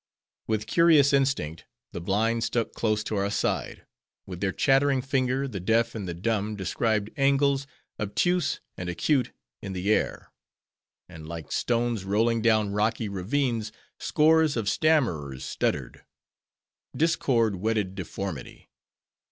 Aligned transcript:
With 0.47 0.65
curious 0.65 1.13
instinct, 1.13 1.65
the 1.91 2.01
blind 2.01 2.43
stuck 2.43 2.71
close 2.73 3.03
to 3.03 3.17
our 3.17 3.29
side; 3.29 3.85
with 4.25 4.41
their 4.41 4.51
chattering 4.51 4.99
finger, 4.99 5.47
the 5.47 5.59
deaf 5.59 5.93
and 5.93 6.07
the 6.07 6.15
dumb 6.15 6.55
described 6.55 7.11
angles, 7.17 7.67
obtuse 7.99 8.61
and 8.75 8.89
acute 8.89 9.31
in 9.61 9.73
the 9.73 9.93
air; 9.93 10.31
and 11.07 11.29
like 11.29 11.51
stones 11.51 12.03
rolling 12.03 12.41
down 12.41 12.71
rocky 12.73 13.09
ravines, 13.09 13.71
scores 13.99 14.57
of 14.57 14.67
stammerers 14.67 15.43
stuttered. 15.45 16.03
Discord 16.97 17.57
wedded 17.57 17.93
deformity. 17.93 18.71